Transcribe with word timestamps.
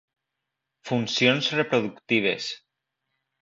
Funcions 0.91 1.51
reproductives. 1.59 2.51